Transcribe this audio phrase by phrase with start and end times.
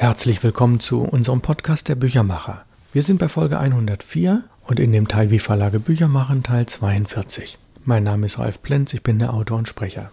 [0.00, 2.64] Herzlich willkommen zu unserem Podcast der Büchermacher.
[2.94, 7.58] Wir sind bei Folge 104 und in dem Teil Wie Verlage Bücher machen Teil 42.
[7.84, 10.10] Mein Name ist Ralf Plenz, ich bin der Autor und Sprecher.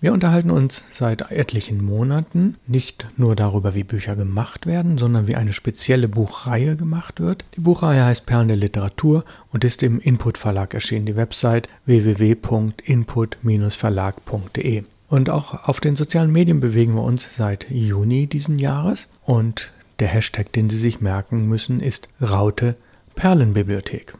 [0.00, 5.34] Wir unterhalten uns seit etlichen Monaten nicht nur darüber, wie Bücher gemacht werden, sondern wie
[5.34, 7.44] eine spezielle Buchreihe gemacht wird.
[7.56, 11.06] Die Buchreihe heißt Perlen der Literatur und ist im Input Verlag erschienen.
[11.06, 14.84] Die Website www.input-verlag.de.
[15.08, 19.08] Und auch auf den sozialen Medien bewegen wir uns seit Juni diesen Jahres.
[19.24, 22.76] Und der Hashtag, den Sie sich merken müssen, ist Raute
[23.14, 24.14] Perlenbibliothek.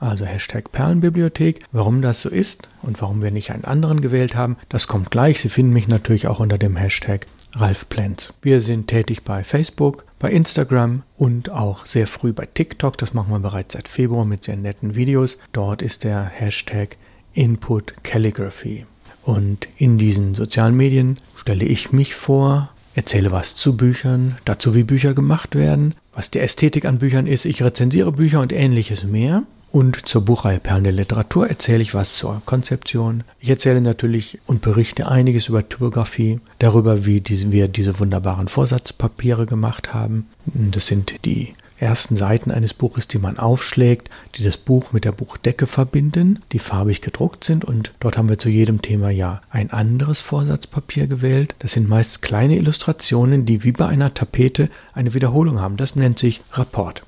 [0.00, 1.64] Also Hashtag Perlenbibliothek.
[1.72, 5.40] Warum das so ist und warum wir nicht einen anderen gewählt haben, das kommt gleich.
[5.40, 8.32] Sie finden mich natürlich auch unter dem Hashtag Ralf Plenz.
[8.42, 12.96] Wir sind tätig bei Facebook, bei Instagram und auch sehr früh bei TikTok.
[12.98, 15.38] Das machen wir bereits seit Februar mit sehr netten Videos.
[15.52, 16.96] Dort ist der Hashtag
[17.32, 18.86] Input Calligraphy.
[19.28, 24.84] Und in diesen sozialen Medien stelle ich mich vor, erzähle was zu Büchern, dazu wie
[24.84, 29.42] Bücher gemacht werden, was die Ästhetik an Büchern ist, ich rezensiere Bücher und ähnliches mehr.
[29.70, 33.22] Und zur Buchreihe Perlen der Literatur erzähle ich was zur Konzeption.
[33.38, 37.22] Ich erzähle natürlich und berichte einiges über Typografie, darüber, wie
[37.52, 40.26] wir diese wunderbaren Vorsatzpapiere gemacht haben.
[40.46, 45.12] Das sind die ersten Seiten eines Buches, die man aufschlägt, die das Buch mit der
[45.12, 49.70] Buchdecke verbinden, die farbig gedruckt sind und dort haben wir zu jedem Thema ja ein
[49.70, 51.54] anderes Vorsatzpapier gewählt.
[51.60, 55.76] Das sind meist kleine Illustrationen, die wie bei einer Tapete eine Wiederholung haben.
[55.76, 57.02] Das nennt sich Rapport.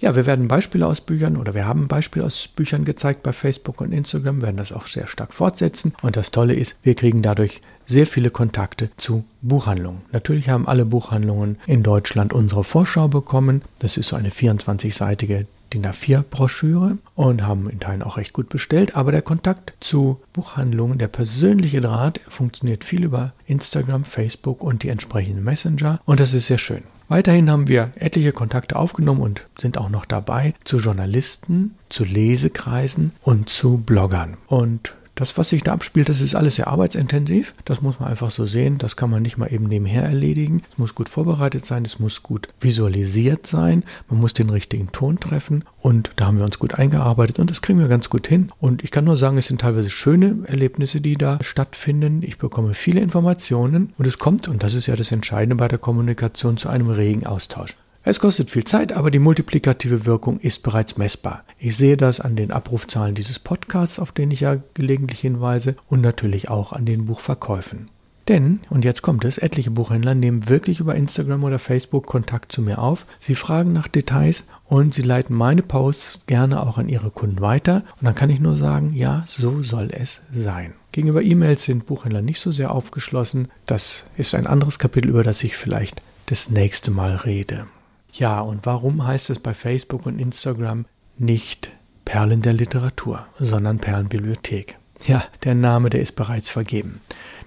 [0.00, 3.80] Ja, wir werden Beispiele aus Büchern oder wir haben Beispiele aus Büchern gezeigt bei Facebook
[3.80, 5.94] und Instagram, werden das auch sehr stark fortsetzen.
[6.02, 10.02] Und das Tolle ist, wir kriegen dadurch sehr viele Kontakte zu Buchhandlungen.
[10.12, 13.62] Natürlich haben alle Buchhandlungen in Deutschland unsere Vorschau bekommen.
[13.80, 18.94] Das ist so eine 24-seitige DIN A4-Broschüre und haben in Teilen auch recht gut bestellt.
[18.94, 24.88] Aber der Kontakt zu Buchhandlungen, der persönliche Draht, funktioniert viel über Instagram, Facebook und die
[24.88, 26.00] entsprechenden Messenger.
[26.04, 26.82] Und das ist sehr schön.
[27.12, 33.12] Weiterhin haben wir etliche Kontakte aufgenommen und sind auch noch dabei zu Journalisten, zu Lesekreisen
[33.20, 34.38] und zu Bloggern.
[34.46, 37.54] Und das, was sich da abspielt, das ist alles sehr arbeitsintensiv.
[37.64, 38.78] Das muss man einfach so sehen.
[38.78, 40.62] Das kann man nicht mal eben nebenher erledigen.
[40.70, 43.84] Es muss gut vorbereitet sein, es muss gut visualisiert sein.
[44.08, 45.64] Man muss den richtigen Ton treffen.
[45.80, 48.52] Und da haben wir uns gut eingearbeitet und das kriegen wir ganz gut hin.
[48.60, 52.22] Und ich kann nur sagen, es sind teilweise schöne Erlebnisse, die da stattfinden.
[52.22, 55.78] Ich bekomme viele Informationen und es kommt, und das ist ja das Entscheidende bei der
[55.78, 57.76] Kommunikation, zu einem regen Austausch.
[58.04, 61.44] Es kostet viel Zeit, aber die multiplikative Wirkung ist bereits messbar.
[61.58, 66.00] Ich sehe das an den Abrufzahlen dieses Podcasts, auf den ich ja gelegentlich hinweise, und
[66.00, 67.90] natürlich auch an den Buchverkäufen.
[68.26, 72.60] Denn, und jetzt kommt es, etliche Buchhändler nehmen wirklich über Instagram oder Facebook Kontakt zu
[72.60, 73.06] mir auf.
[73.20, 77.84] Sie fragen nach Details und sie leiten meine Posts gerne auch an ihre Kunden weiter.
[78.00, 80.74] Und dann kann ich nur sagen, ja, so soll es sein.
[80.90, 83.48] Gegenüber E-Mails sind Buchhändler nicht so sehr aufgeschlossen.
[83.66, 87.66] Das ist ein anderes Kapitel, über das ich vielleicht das nächste Mal rede.
[88.12, 90.84] Ja, und warum heißt es bei Facebook und Instagram
[91.18, 91.72] nicht
[92.04, 94.76] Perlen der Literatur, sondern Perlenbibliothek?
[95.06, 97.00] Ja, der Name, der ist bereits vergeben.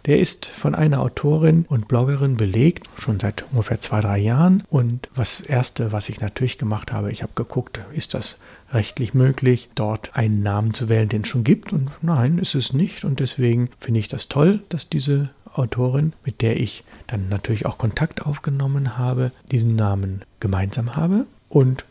[0.06, 4.64] Der ist von einer Autorin und Bloggerin belegt, schon seit ungefähr zwei, drei Jahren.
[4.70, 8.38] Und das Erste, was ich natürlich gemacht habe, ich habe geguckt, ist das
[8.72, 11.74] rechtlich möglich, dort einen Namen zu wählen, den es schon gibt.
[11.74, 13.04] Und nein, ist es nicht.
[13.04, 17.78] Und deswegen finde ich das toll, dass diese Autorin, mit der ich dann natürlich auch
[17.78, 21.26] Kontakt aufgenommen habe, diesen Namen gemeinsam habe.
[21.50, 21.86] Und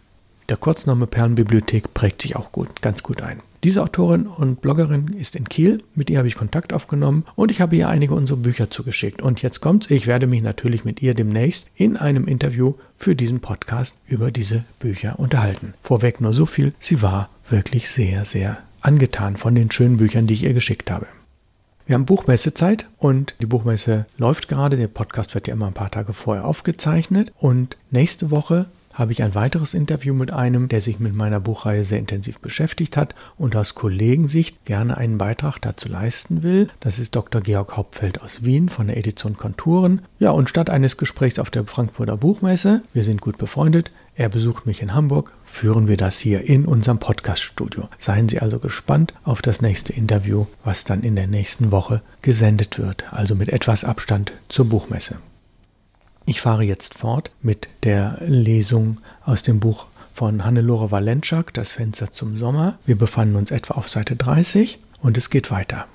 [0.49, 3.41] der Kurzname Perlenbibliothek prägt sich auch gut, ganz gut ein.
[3.65, 7.63] Diese Autorin und Bloggerin ist in Kiel, mit ihr habe ich Kontakt aufgenommen und ich
[7.63, 9.23] habe ihr einige unserer Bücher zugeschickt.
[9.23, 13.41] Und jetzt kommt's, ich werde mich natürlich mit ihr demnächst in einem Interview für diesen
[13.41, 15.73] Podcast über diese Bücher unterhalten.
[15.81, 20.35] Vorweg nur so viel, sie war wirklich sehr, sehr angetan von den schönen Büchern, die
[20.35, 21.07] ich ihr geschickt habe.
[21.87, 24.79] Wir haben Buchmessezeit und die Buchmesse läuft gerade.
[24.79, 27.31] Der Podcast wird ja immer ein paar Tage vorher aufgezeichnet.
[27.39, 31.85] Und nächste Woche habe ich ein weiteres Interview mit einem, der sich mit meiner Buchreihe
[31.85, 36.69] sehr intensiv beschäftigt hat und aus Kollegensicht gerne einen Beitrag dazu leisten will.
[36.81, 37.41] Das ist Dr.
[37.41, 40.03] Georg Hauptfeld aus Wien von der Edition Konturen.
[40.19, 44.65] Ja, und statt eines Gesprächs auf der Frankfurter Buchmesse, wir sind gut befreundet, er besucht
[44.65, 47.89] mich in Hamburg, führen wir das hier in unserem Podcast-Studio.
[47.99, 52.79] Seien Sie also gespannt auf das nächste Interview, was dann in der nächsten Woche gesendet
[52.79, 55.17] wird, also mit etwas Abstand zur Buchmesse.
[56.27, 62.13] Ich fahre jetzt fort mit der Lesung aus dem Buch von Hannelore Walentschak, Das Fenster
[62.13, 62.79] zum Sommer.
[62.87, 65.87] Wir befanden uns etwa auf Seite 30 und es geht weiter.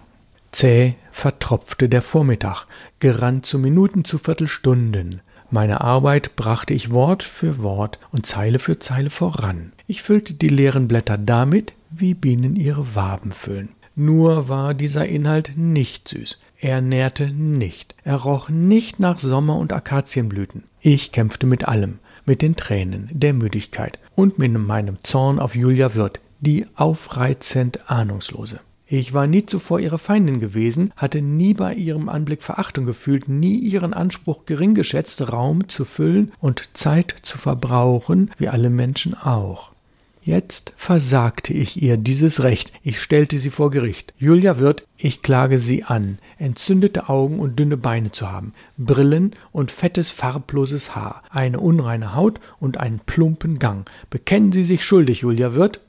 [0.51, 2.67] Zäh vertropfte der Vormittag,
[2.99, 5.21] gerannt zu Minuten, zu Viertelstunden.
[5.49, 9.73] Meine Arbeit brachte ich Wort für Wort und Zeile für Zeile voran.
[9.87, 13.69] Ich füllte die leeren Blätter damit, wie Bienen ihre Waben füllen.
[14.01, 16.37] Nur war dieser Inhalt nicht süß.
[16.57, 17.95] Er nährte nicht.
[18.05, 20.63] Er roch nicht nach Sommer und Akazienblüten.
[20.79, 25.95] Ich kämpfte mit allem, mit den Tränen, der Müdigkeit und mit meinem Zorn auf Julia
[25.95, 28.61] Wirth, die aufreizend ahnungslose.
[28.87, 33.57] Ich war nie zuvor ihre Feindin gewesen, hatte nie bei ihrem Anblick Verachtung gefühlt, nie
[33.57, 39.73] ihren Anspruch gering geschätzt, Raum zu füllen und Zeit zu verbrauchen, wie alle Menschen auch.
[40.21, 42.73] Jetzt versagte ich ihr dieses Recht.
[42.83, 44.13] Ich stellte sie vor Gericht.
[44.17, 49.71] Julia wird, ich klage sie an, entzündete Augen und dünne Beine zu haben, Brillen und
[49.71, 53.89] fettes, farbloses Haar, eine unreine Haut und einen plumpen Gang.
[54.09, 55.79] Bekennen Sie sich schuldig, Julia wird?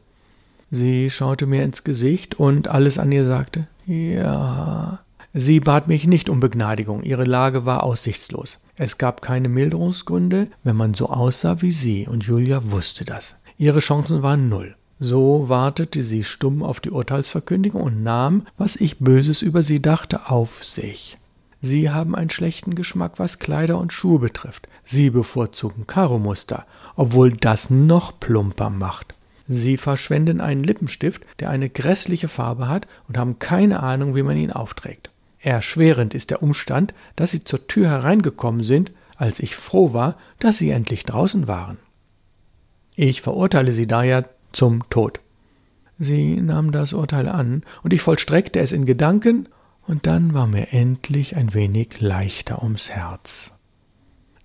[0.71, 5.01] Sie schaute mir ins Gesicht und alles an ihr sagte Ja.
[5.33, 8.59] Sie bat mich nicht um Begnadigung, ihre Lage war aussichtslos.
[8.77, 13.37] Es gab keine Milderungsgründe, wenn man so aussah wie sie, und Julia wusste das.
[13.61, 14.75] Ihre Chancen waren null.
[15.01, 20.31] So wartete sie stumm auf die Urteilsverkündigung und nahm, was ich Böses über sie dachte,
[20.31, 21.19] auf sich.
[21.61, 24.67] Sie haben einen schlechten Geschmack, was Kleider und Schuhe betrifft.
[24.83, 26.65] Sie bevorzugen Karomuster,
[26.97, 29.15] obwohl das noch plumper macht.
[29.47, 34.39] Sie verschwenden einen Lippenstift, der eine grässliche Farbe hat, und haben keine Ahnung, wie man
[34.39, 35.11] ihn aufträgt.
[35.39, 40.57] Erschwerend ist der Umstand, dass Sie zur Tür hereingekommen sind, als ich froh war, dass
[40.57, 41.77] Sie endlich draußen waren.
[42.95, 45.21] Ich verurteile Sie daher zum Tod.
[45.99, 49.49] Sie nahm das Urteil an, und ich vollstreckte es in Gedanken,
[49.87, 53.53] und dann war mir endlich ein wenig leichter ums Herz.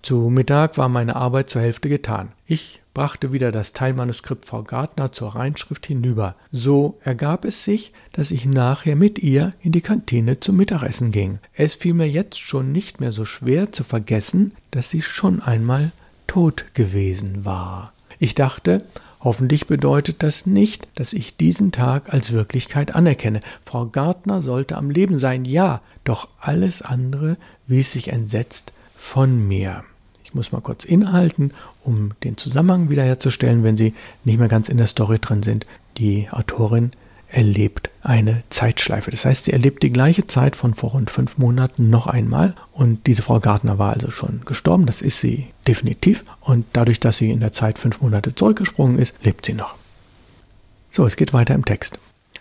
[0.02, 2.30] Zu Mittag war meine Arbeit zur Hälfte getan.
[2.46, 6.36] Ich brachte wieder das Teilmanuskript Frau Gartner zur Reinschrift hinüber.
[6.52, 11.40] So ergab es sich, dass ich nachher mit ihr in die Kantine zum Mittagessen ging.
[11.54, 15.90] Es fiel mir jetzt schon nicht mehr so schwer zu vergessen, dass sie schon einmal
[16.28, 17.92] tot gewesen war.
[18.18, 18.84] Ich dachte,
[19.26, 23.40] Hoffentlich bedeutet das nicht, dass ich diesen Tag als Wirklichkeit anerkenne.
[23.64, 27.36] Frau Gartner sollte am Leben sein, ja, doch alles andere
[27.66, 29.82] wies sich entsetzt von mir.
[30.22, 31.52] Ich muss mal kurz inhalten,
[31.82, 35.66] um den Zusammenhang wiederherzustellen, wenn Sie nicht mehr ganz in der Story drin sind.
[35.98, 36.92] Die Autorin
[37.28, 39.10] erlebt eine Zeitschleife.
[39.10, 42.54] Das heißt, sie erlebt die gleiche Zeit von vor rund fünf Monaten noch einmal.
[42.72, 44.86] Und diese Frau Gartner war also schon gestorben.
[44.86, 46.24] Das ist sie definitiv.
[46.40, 49.74] Und dadurch, dass sie in der Zeit fünf Monate zurückgesprungen ist, lebt sie noch.
[50.90, 51.98] So, es geht weiter im Text.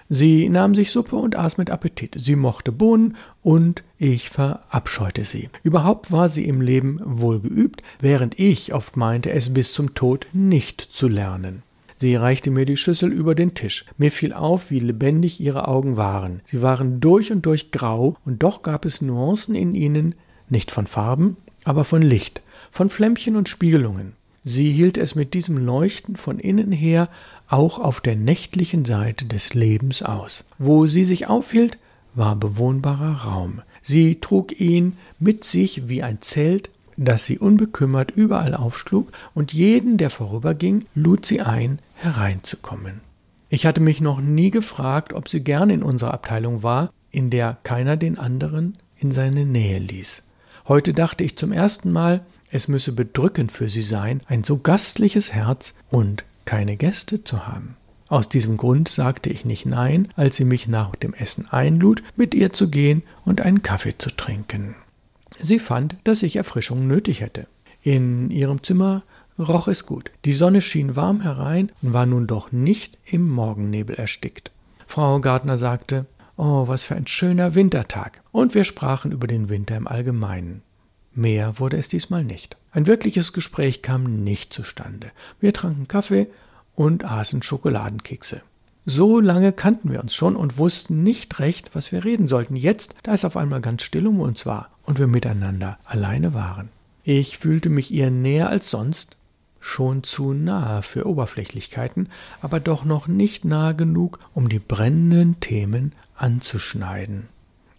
[0.08, 2.16] Sie nahm sich Suppe und aß mit Appetit.
[2.18, 5.50] Sie mochte Bohnen und ich verabscheute sie.
[5.64, 10.28] Überhaupt war sie im Leben wohl geübt, während ich oft meinte, es bis zum Tod
[10.32, 11.64] nicht zu lernen.
[11.98, 13.86] Sie reichte mir die Schüssel über den Tisch.
[13.98, 16.42] Mir fiel auf, wie lebendig ihre Augen waren.
[16.46, 20.16] Sie waren durch und durch grau, und doch gab es Nuancen in ihnen,
[20.50, 24.14] nicht von Farben, aber von Licht, von Flämmchen und Spiegelungen.
[24.44, 27.10] Sie hielt es mit diesem Leuchten von innen her
[27.48, 30.46] auch auf der nächtlichen Seite des Lebens aus.
[30.60, 31.78] Wo sie sich aufhielt,
[32.14, 33.62] war bewohnbarer Raum.
[33.82, 39.98] Sie trug ihn mit sich wie ein Zelt, das sie unbekümmert überall aufschlug, und jeden,
[39.98, 43.02] der vorüberging, lud sie ein, hereinzukommen.
[43.50, 47.58] Ich hatte mich noch nie gefragt, ob sie gern in unserer Abteilung war, in der
[47.64, 50.24] keiner den anderen in seine Nähe ließ.
[50.68, 55.34] Heute dachte ich zum ersten Mal, es müsse bedrückend für sie sein, ein so gastliches
[55.34, 57.76] Herz und keine Gäste zu haben.
[58.08, 62.36] Aus diesem Grund sagte ich nicht nein, als sie mich nach dem Essen einlud, mit
[62.36, 64.76] ihr zu gehen und einen Kaffee zu trinken.
[65.40, 67.48] Sie fand, dass ich Erfrischung nötig hätte.
[67.82, 69.04] In ihrem Zimmer
[69.38, 70.12] roch es gut.
[70.24, 74.52] Die Sonne schien warm herein und war nun doch nicht im Morgennebel erstickt.
[74.88, 76.06] Frau Gardner sagte,
[76.38, 78.22] Oh, was für ein schöner Wintertag.
[78.32, 80.64] Und wir sprachen über den Winter im Allgemeinen.
[81.14, 82.58] Mehr wurde es diesmal nicht.
[82.72, 85.12] Ein wirkliches Gespräch kam nicht zustande.
[85.40, 86.28] Wir tranken Kaffee
[86.76, 88.42] und aßen Schokoladenkekse.
[88.88, 92.56] So lange kannten wir uns schon und wussten nicht recht, was wir reden sollten.
[92.56, 96.70] Jetzt, da es auf einmal ganz still um uns war und wir miteinander alleine waren.
[97.04, 99.18] Ich fühlte mich ihr näher als sonst,
[99.60, 102.10] schon zu nahe für Oberflächlichkeiten,
[102.42, 107.28] aber doch noch nicht nahe genug, um die brennenden Themen anzuschneiden.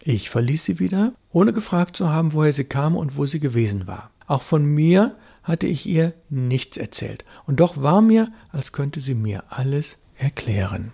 [0.03, 3.87] Ich verließ sie wieder, ohne gefragt zu haben, woher sie kam und wo sie gewesen
[3.87, 4.11] war.
[4.27, 9.15] Auch von mir hatte ich ihr nichts erzählt, und doch war mir, als könnte sie
[9.15, 10.93] mir alles erklären.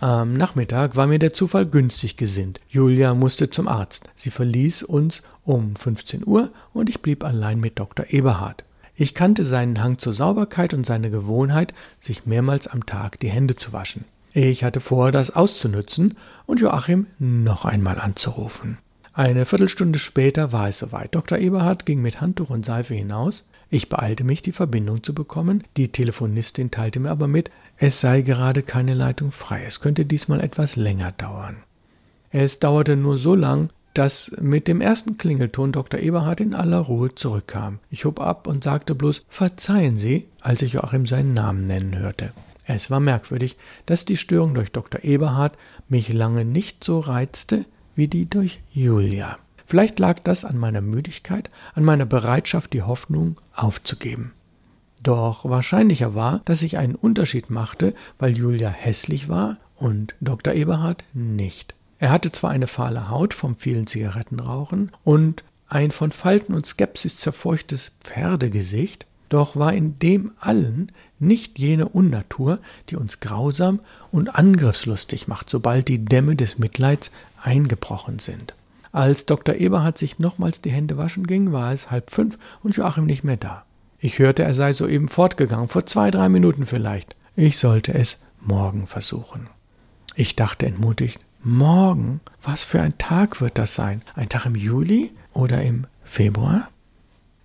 [0.00, 2.60] Am Nachmittag war mir der Zufall günstig gesinnt.
[2.68, 4.08] Julia musste zum Arzt.
[4.16, 8.06] Sie verließ uns um 15 Uhr und ich blieb allein mit Dr.
[8.08, 8.64] Eberhard.
[8.94, 13.56] Ich kannte seinen Hang zur Sauberkeit und seine Gewohnheit, sich mehrmals am Tag die Hände
[13.56, 14.04] zu waschen.
[14.32, 16.14] Ich hatte vor, das auszunützen
[16.46, 18.78] und Joachim noch einmal anzurufen.
[19.12, 21.14] Eine Viertelstunde später war es soweit.
[21.14, 21.38] Dr.
[21.38, 23.44] Eberhard ging mit Handtuch und Seife hinaus.
[23.70, 25.62] Ich beeilte mich, die Verbindung zu bekommen.
[25.76, 29.64] Die Telefonistin teilte mir aber mit, es sei gerade keine Leitung frei.
[29.64, 31.56] Es könnte diesmal etwas länger dauern.
[32.30, 36.00] Es dauerte nur so lang, dass mit dem ersten Klingelton Dr.
[36.00, 37.78] Eberhard in aller Ruhe zurückkam.
[37.90, 42.32] Ich hob ab und sagte bloß Verzeihen Sie, als ich Joachim seinen Namen nennen hörte.
[42.66, 45.02] Es war merkwürdig, dass die Störung durch Dr.
[45.02, 45.56] Eberhard
[45.88, 47.64] mich lange nicht so reizte
[47.96, 49.38] wie die durch Julia.
[49.70, 54.32] Vielleicht lag das an meiner Müdigkeit, an meiner Bereitschaft, die Hoffnung aufzugeben.
[55.00, 60.54] Doch wahrscheinlicher war, dass ich einen Unterschied machte, weil Julia hässlich war und Dr.
[60.54, 61.76] Eberhard nicht.
[62.00, 67.18] Er hatte zwar eine fahle Haut vom vielen Zigarettenrauchen und ein von Falten und Skepsis
[67.18, 72.58] zerfeuchtes Pferdegesicht, doch war in dem allen nicht jene Unnatur,
[72.88, 73.78] die uns grausam
[74.10, 78.54] und angriffslustig macht, sobald die Dämme des Mitleids eingebrochen sind.
[78.92, 79.54] Als Dr.
[79.54, 83.36] Eberhard sich nochmals die Hände waschen ging, war es halb fünf und Joachim nicht mehr
[83.36, 83.64] da.
[84.00, 87.14] Ich hörte, er sei soeben fortgegangen, vor zwei, drei Minuten vielleicht.
[87.36, 89.48] Ich sollte es morgen versuchen.
[90.16, 92.20] Ich dachte entmutigt, morgen?
[92.42, 94.02] Was für ein Tag wird das sein?
[94.14, 96.68] Ein Tag im Juli oder im Februar?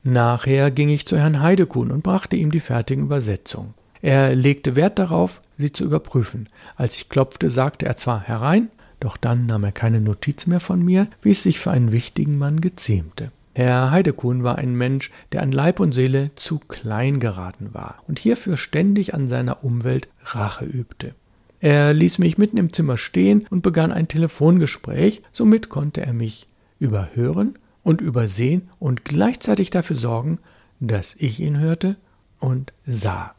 [0.03, 3.73] Nachher ging ich zu Herrn Heidekuhn und brachte ihm die fertigen Übersetzungen.
[4.01, 6.47] Er legte Wert darauf, sie zu überprüfen.
[6.75, 8.69] Als ich klopfte, sagte er zwar herein,
[9.05, 12.39] doch dann nahm er keine Notiz mehr von mir, wie es sich für einen wichtigen
[12.39, 13.31] Mann geziemte.
[13.53, 18.17] Herr Heidekuhn war ein Mensch, der an Leib und Seele zu klein geraten war und
[18.17, 21.13] hierfür ständig an seiner Umwelt Rache übte.
[21.59, 26.47] Er ließ mich mitten im Zimmer stehen und begann ein Telefongespräch, somit konnte er mich
[26.79, 30.39] überhören und übersehen und gleichzeitig dafür sorgen,
[30.79, 31.95] dass ich ihn hörte
[32.39, 33.35] und sah.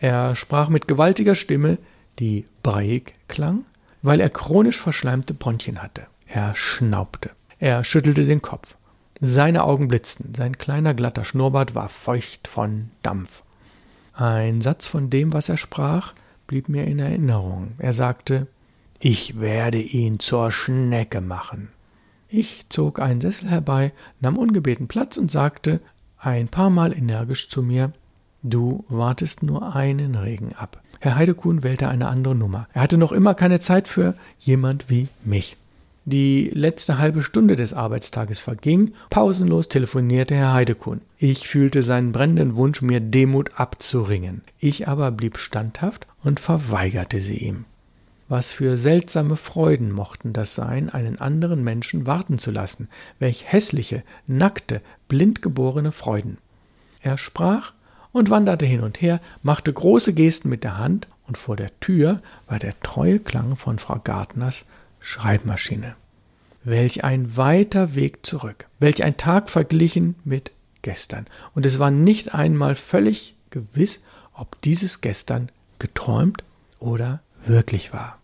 [0.00, 1.78] Er sprach mit gewaltiger Stimme,
[2.18, 3.64] die breiig klang,
[4.06, 6.06] weil er chronisch verschleimte Bronchien hatte.
[6.28, 7.30] Er schnaubte.
[7.58, 8.76] Er schüttelte den Kopf.
[9.20, 13.42] Seine Augen blitzten, sein kleiner glatter Schnurrbart war feucht von Dampf.
[14.14, 16.14] Ein Satz von dem, was er sprach,
[16.46, 17.74] blieb mir in Erinnerung.
[17.78, 18.46] Er sagte
[19.00, 21.70] Ich werde ihn zur Schnecke machen.
[22.28, 25.80] Ich zog einen Sessel herbei, nahm ungebeten Platz und sagte
[26.16, 27.92] ein paar Mal energisch zu mir
[28.44, 30.80] Du wartest nur einen Regen ab.
[31.06, 32.66] Herr Heidekuhn wählte eine andere Nummer.
[32.72, 35.56] Er hatte noch immer keine Zeit für jemand wie mich.
[36.04, 41.00] Die letzte halbe Stunde des Arbeitstages verging, pausenlos telefonierte Herr Heidekuhn.
[41.16, 44.42] Ich fühlte seinen brennenden Wunsch, mir Demut abzuringen.
[44.58, 47.66] Ich aber blieb standhaft und verweigerte sie ihm.
[48.28, 52.88] Was für seltsame Freuden mochten das sein, einen anderen Menschen warten zu lassen,
[53.20, 56.38] welch hässliche, nackte, blindgeborene Freuden.
[57.00, 57.74] Er sprach
[58.16, 62.22] und wanderte hin und her, machte große Gesten mit der Hand, und vor der Tür
[62.46, 64.64] war der treue Klang von Frau Gartners
[65.00, 65.96] Schreibmaschine.
[66.64, 71.26] Welch ein weiter Weg zurück, welch ein Tag verglichen mit gestern.
[71.54, 74.00] Und es war nicht einmal völlig gewiss,
[74.32, 76.42] ob dieses gestern geträumt
[76.78, 78.18] oder wirklich war.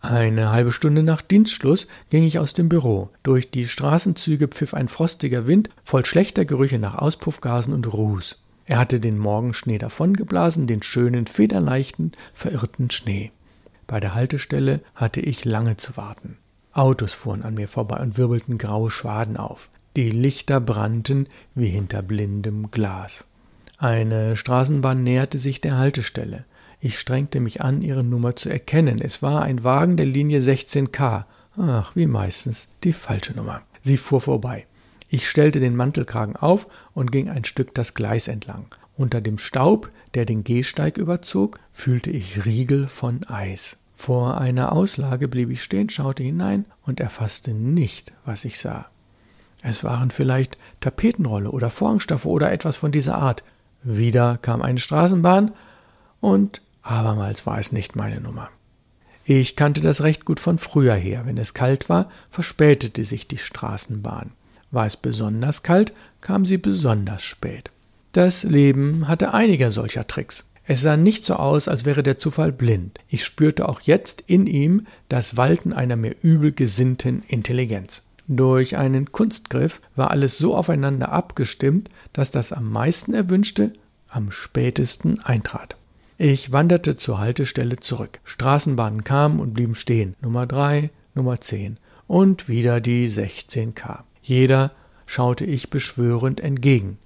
[0.00, 3.10] Eine halbe Stunde nach Dienstschluss ging ich aus dem Büro.
[3.22, 8.38] Durch die Straßenzüge pfiff ein frostiger Wind voll schlechter Gerüche nach Auspuffgasen und Ruß.
[8.66, 13.30] Er hatte den Morgenschnee davongeblasen, den schönen, federleichten, verirrten Schnee.
[13.86, 16.38] Bei der Haltestelle hatte ich lange zu warten.
[16.72, 19.70] Autos fuhren an mir vorbei und wirbelten graue Schwaden auf.
[19.94, 23.26] Die Lichter brannten wie hinter blindem Glas.
[23.78, 26.44] Eine Straßenbahn näherte sich der Haltestelle.
[26.80, 29.00] Ich strengte mich an, ihre Nummer zu erkennen.
[29.00, 31.24] Es war ein Wagen der Linie 16K.
[31.56, 33.62] Ach, wie meistens die falsche Nummer.
[33.80, 34.66] Sie fuhr vorbei.
[35.16, 38.66] Ich stellte den Mantelkragen auf und ging ein Stück das Gleis entlang.
[38.98, 43.78] Unter dem Staub, der den Gehsteig überzog, fühlte ich Riegel von Eis.
[43.96, 48.88] Vor einer Auslage blieb ich stehen, schaute hinein und erfasste nicht, was ich sah.
[49.62, 53.42] Es waren vielleicht Tapetenrolle oder Vorhangstoffe oder etwas von dieser Art.
[53.82, 55.52] Wieder kam eine Straßenbahn
[56.20, 58.50] und abermals war es nicht meine Nummer.
[59.24, 61.22] Ich kannte das recht gut von früher her.
[61.24, 64.32] Wenn es kalt war, verspätete sich die Straßenbahn.
[64.70, 67.70] War es besonders kalt, kam sie besonders spät.
[68.12, 70.44] Das Leben hatte einige solcher Tricks.
[70.64, 72.98] Es sah nicht so aus, als wäre der Zufall blind.
[73.08, 78.02] Ich spürte auch jetzt in ihm das Walten einer mir übel gesinnten Intelligenz.
[78.26, 83.72] Durch einen Kunstgriff war alles so aufeinander abgestimmt, dass das am meisten erwünschte
[84.08, 85.76] am spätesten eintrat.
[86.18, 88.20] Ich wanderte zur Haltestelle zurück.
[88.24, 90.14] Straßenbahnen kamen und blieben stehen.
[90.22, 94.00] Nummer 3, Nummer 10 und wieder die 16K.
[94.26, 94.72] Jeder
[95.06, 96.98] schaute ich beschwörend entgegen.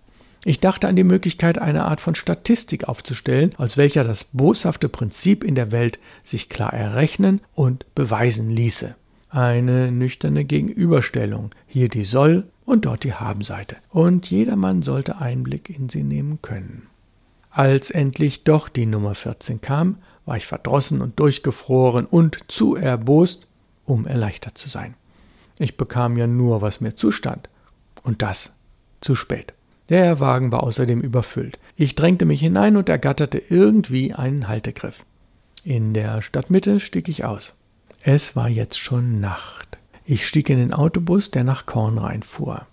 [0.42, 5.44] Ich dachte an die Möglichkeit, eine Art von Statistik aufzustellen, aus welcher das boshafte Prinzip
[5.44, 8.94] in der Welt sich klar errechnen und beweisen ließe.
[9.28, 11.50] eine nüchterne Gegenüberstellung.
[11.66, 13.76] Hier die Soll- und dort die Habenseite.
[13.90, 16.88] Und jedermann sollte Einblick in sie nehmen können.
[17.50, 23.46] Als endlich doch die Nummer 14 kam, war ich verdrossen und durchgefroren und zu erbost,
[23.84, 24.94] um erleichtert zu sein.
[25.60, 27.50] Ich bekam ja nur, was mir zustand.
[28.02, 28.50] Und das
[29.02, 29.52] zu spät.
[29.90, 31.58] Der Wagen war außerdem überfüllt.
[31.76, 35.04] Ich drängte mich hinein und ergatterte irgendwie einen Haltegriff.
[35.62, 37.54] In der Stadtmitte stieg ich aus.
[38.00, 39.76] Es war jetzt schon Nacht.
[40.06, 42.66] Ich stieg in den Autobus, der nach Kornrhein fuhr.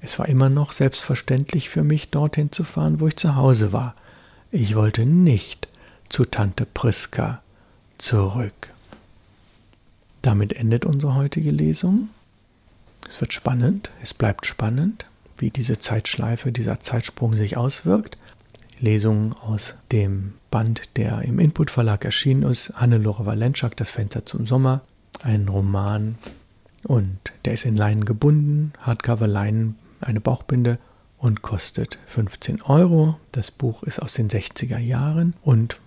[0.00, 3.96] Es war immer noch selbstverständlich für mich, dorthin zu fahren, wo ich zu Hause war.
[4.52, 5.66] Ich wollte nicht
[6.08, 7.42] zu Tante Priska
[7.98, 8.70] zurück.
[10.26, 12.08] Damit endet unsere heutige Lesung.
[13.08, 15.06] Es wird spannend, es bleibt spannend
[15.38, 18.18] wie diese Zeitschleife, dieser Zeitsprung sich auswirkt.
[18.80, 24.48] Lesungen aus dem Band, der im Input Verlag erschienen ist, Hannelore Walenschak, Das Fenster zum
[24.48, 24.80] Sommer,
[25.22, 26.18] ein Roman
[26.82, 30.80] und der ist in Leinen gebunden, Hardcover Leinen, eine Bauchbinde
[31.18, 33.14] und kostet 15 Euro.
[33.30, 35.78] Das Buch ist aus den 60er Jahren und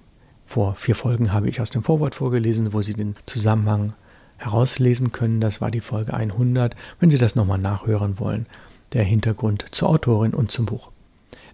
[0.46, 3.96] vor vier Folgen habe ich aus dem Vorwort vorgelesen, wo Sie den Zusammenhang
[4.39, 5.39] herauslesen können.
[5.39, 6.75] Das war die Folge 100.
[7.00, 8.48] Wenn Sie das nochmal nachhören wollen,
[8.93, 10.91] der Hintergrund zur Autorin und zum Buch.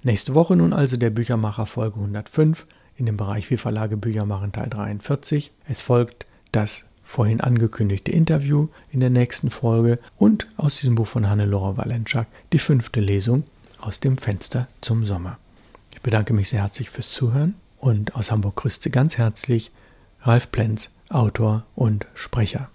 [0.03, 2.65] Nächste Woche nun also der Büchermacher Folge 105
[2.95, 5.51] in dem Bereich Wie Verlage Bücher machen Teil 43.
[5.67, 11.29] Es folgt das vorhin angekündigte Interview in der nächsten Folge und aus diesem Buch von
[11.29, 13.43] Hannelore Walenczak die fünfte Lesung
[13.79, 15.37] aus dem Fenster zum Sommer.
[15.91, 19.71] Ich bedanke mich sehr herzlich fürs Zuhören und aus Hamburg grüßte ganz herzlich
[20.21, 22.69] Ralf Plenz, Autor und Sprecher.